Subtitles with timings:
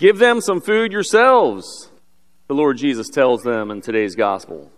[0.00, 1.90] Give them some food yourselves,
[2.48, 4.72] the Lord Jesus tells them in today's gospel.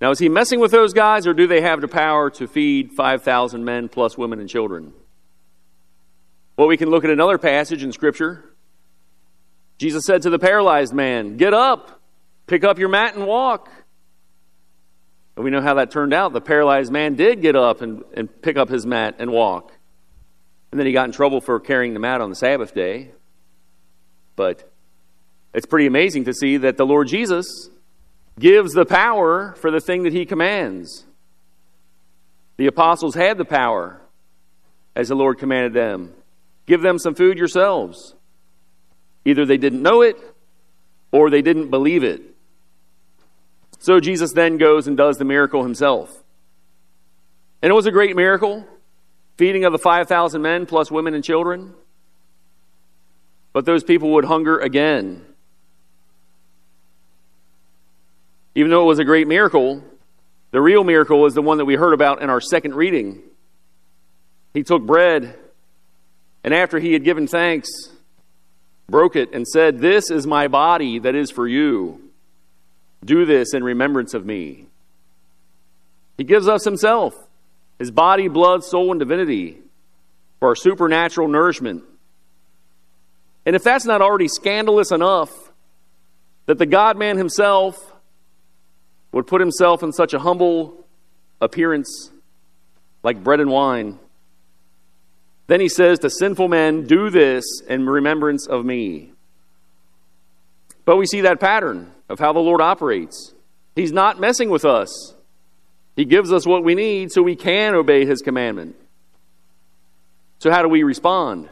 [0.00, 2.92] Now, is he messing with those guys, or do they have the power to feed
[2.92, 4.94] 5,000 men plus women and children?
[6.56, 8.42] Well, we can look at another passage in Scripture.
[9.76, 12.00] Jesus said to the paralyzed man, Get up,
[12.46, 13.70] pick up your mat, and walk.
[15.36, 16.32] And we know how that turned out.
[16.32, 19.72] The paralyzed man did get up and, and pick up his mat and walk.
[20.72, 23.10] And then he got in trouble for carrying the mat on the Sabbath day.
[24.38, 24.70] But
[25.52, 27.70] it's pretty amazing to see that the Lord Jesus
[28.38, 31.04] gives the power for the thing that he commands.
[32.56, 34.00] The apostles had the power
[34.94, 36.12] as the Lord commanded them.
[36.66, 38.14] Give them some food yourselves.
[39.24, 40.16] Either they didn't know it
[41.10, 42.22] or they didn't believe it.
[43.80, 46.16] So Jesus then goes and does the miracle himself.
[47.60, 48.64] And it was a great miracle
[49.36, 51.74] feeding of the 5,000 men plus women and children.
[53.58, 55.20] But those people would hunger again.
[58.54, 59.82] Even though it was a great miracle,
[60.52, 63.20] the real miracle is the one that we heard about in our second reading.
[64.54, 65.36] He took bread,
[66.44, 67.68] and after he had given thanks,
[68.88, 72.00] broke it and said, This is my body that is for you.
[73.04, 74.66] Do this in remembrance of me.
[76.16, 77.12] He gives us himself,
[77.76, 79.58] his body, blood, soul, and divinity
[80.38, 81.82] for our supernatural nourishment.
[83.46, 85.30] And if that's not already scandalous enough
[86.46, 87.76] that the God man himself
[89.12, 90.86] would put himself in such a humble
[91.40, 92.10] appearance
[93.02, 93.98] like bread and wine,
[95.46, 99.12] then he says to sinful men, Do this in remembrance of me.
[100.84, 103.34] But we see that pattern of how the Lord operates.
[103.74, 105.14] He's not messing with us.
[105.96, 108.76] He gives us what we need so we can obey His commandment.
[110.38, 111.48] So, how do we respond?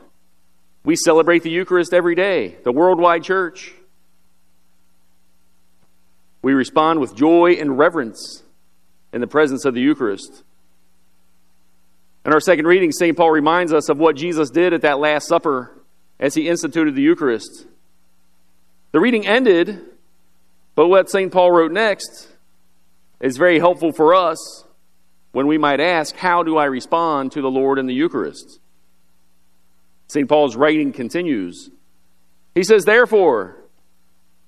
[0.87, 3.75] We celebrate the Eucharist every day, the worldwide church.
[6.43, 8.45] We respond with joy and reverence
[9.13, 10.45] in the presence of the Eucharist.
[12.25, 13.17] In our second reading, St.
[13.17, 15.77] Paul reminds us of what Jesus did at that Last Supper
[16.21, 17.67] as he instituted the Eucharist.
[18.93, 19.83] The reading ended
[20.77, 21.33] but what St.
[21.33, 22.29] Paul wrote next
[23.19, 24.65] is very helpful for us
[25.33, 28.61] when we might ask, How do I respond to the Lord in the Eucharist?
[30.09, 30.29] St.
[30.29, 31.71] Paul's writing continues.
[32.55, 33.57] He says, Therefore,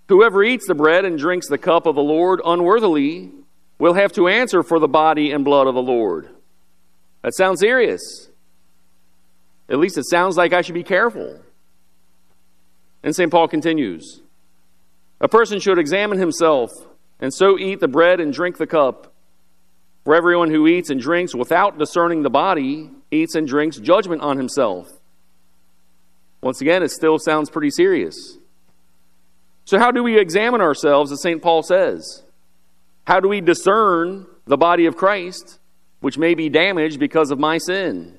[0.08, 3.30] whoever eats the bread and drinks the cup of the Lord unworthily
[3.78, 6.28] will have to answer for the body and blood of the Lord.
[7.22, 8.28] That sounds serious.
[9.68, 11.40] At least it sounds like I should be careful.
[13.02, 13.30] And St.
[13.30, 14.22] Paul continues
[15.20, 16.70] a person should examine himself
[17.20, 19.12] and so eat the bread and drink the cup.
[20.04, 24.38] For everyone who eats and drinks without discerning the body eats and drinks judgment on
[24.38, 24.88] himself.
[26.40, 28.38] Once again, it still sounds pretty serious.
[29.64, 31.42] So, how do we examine ourselves, as St.
[31.42, 32.22] Paul says?
[33.06, 35.58] How do we discern the body of Christ,
[36.00, 38.18] which may be damaged because of my sin?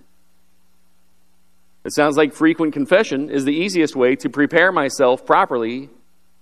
[1.86, 5.90] It sounds like frequent confession is the easiest way to prepare myself properly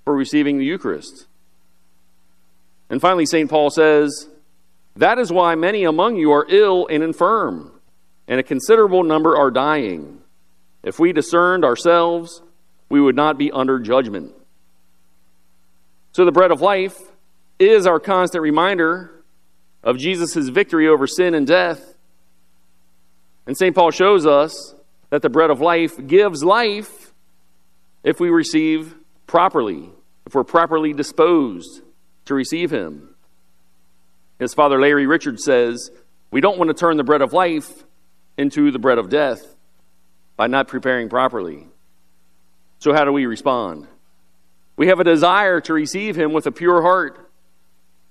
[0.03, 1.27] for receiving the Eucharist.
[2.89, 3.49] And finally, St.
[3.49, 4.27] Paul says,
[4.95, 7.71] That is why many among you are ill and infirm,
[8.27, 10.21] and a considerable number are dying.
[10.87, 12.41] If we discerned ourselves,
[12.87, 14.31] we would not be under judgment.
[16.13, 16.97] So, the bread of life
[17.59, 19.11] is our constant reminder
[19.83, 21.93] of Jesus' victory over sin and death.
[23.45, 23.75] And St.
[23.75, 24.75] Paul shows us
[25.09, 27.13] that the bread of life gives life
[28.03, 28.95] if we receive
[29.27, 29.89] properly
[30.25, 31.81] if we're properly disposed
[32.25, 33.13] to receive Him.
[34.39, 35.91] As Father Larry Richards says,
[36.31, 37.83] we don't want to turn the bread of life
[38.37, 39.56] into the bread of death
[40.37, 41.67] by not preparing properly.
[42.79, 43.87] So, how do we respond?
[44.77, 47.29] We have a desire to receive Him with a pure heart.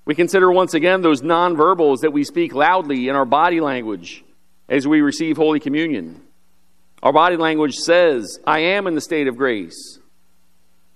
[0.04, 4.24] We consider once again those nonverbals that we speak loudly in our body language
[4.68, 6.22] as we receive Holy Communion.
[7.02, 9.98] Our body language says, I am in the state of grace.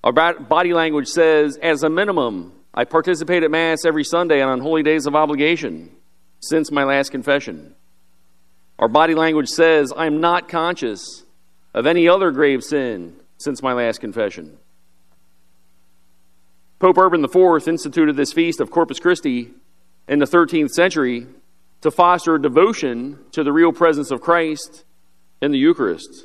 [0.02, 4.60] Our body language says, as a minimum, I participate at Mass every Sunday and on
[4.60, 5.90] holy days of obligation
[6.40, 7.74] since my last confession.
[8.80, 11.24] Our body language says, I'm not conscious
[11.74, 14.56] of any other grave sin since my last confession.
[16.78, 19.50] Pope Urban IV instituted this feast of Corpus Christi
[20.08, 21.26] in the 13th century
[21.82, 24.84] to foster devotion to the real presence of Christ
[25.42, 26.24] in the Eucharist.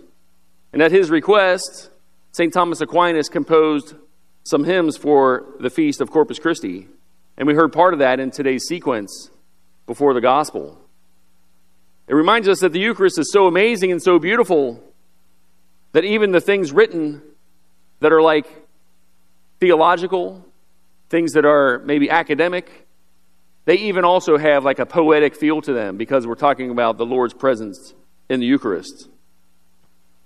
[0.72, 1.90] And at his request,
[2.31, 2.54] St.
[2.54, 3.96] Thomas Aquinas composed
[4.46, 6.88] some hymns for the feast of Corpus Christi,
[7.38, 9.30] and we heard part of that in today's sequence
[9.88, 10.85] before the gospel.
[12.07, 14.84] It reminds us that the Eucharist is so amazing and so beautiful
[15.92, 17.22] that even the things written
[18.00, 18.48] that are like
[19.60, 20.46] theological,
[21.10, 22.88] things that are maybe academic.
[23.66, 27.06] They even also have like a poetic feel to them because we're talking about the
[27.06, 27.94] Lord's presence
[28.30, 29.10] in the Eucharist.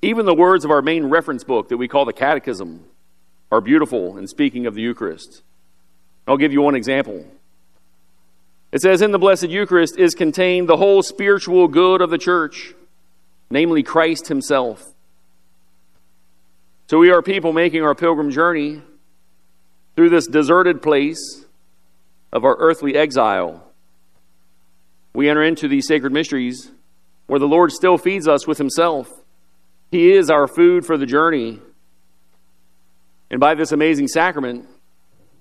[0.01, 2.85] Even the words of our main reference book that we call the Catechism
[3.51, 5.43] are beautiful in speaking of the Eucharist.
[6.27, 7.25] I'll give you one example.
[8.71, 12.73] It says, In the Blessed Eucharist is contained the whole spiritual good of the church,
[13.49, 14.93] namely Christ Himself.
[16.87, 18.81] So we are people making our pilgrim journey
[19.95, 21.45] through this deserted place
[22.31, 23.63] of our earthly exile.
[25.13, 26.71] We enter into these sacred mysteries
[27.25, 29.11] where the Lord still feeds us with Himself.
[29.91, 31.59] He is our food for the journey.
[33.31, 34.67] And by this amazing sacrament,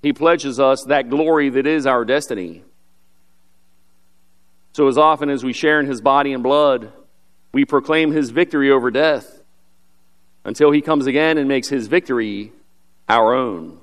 [0.02, 2.64] He pledges us that glory that is our destiny.
[4.78, 6.92] So, as often as we share in His body and blood,
[7.50, 9.42] we proclaim His victory over death
[10.44, 12.52] until He comes again and makes His victory
[13.08, 13.77] our own.